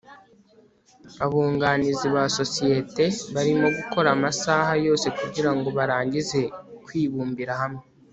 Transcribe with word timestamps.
abunganizi 1.25 2.07
ba 2.15 2.23
sosiyete 2.37 3.05
barimo 3.33 3.67
gukora 3.77 4.07
amasaha 4.15 4.71
yose 4.85 5.07
kugirango 5.17 5.67
barangize 5.77 6.41
kwibumbira 6.85 7.53
hamwe 7.61 7.83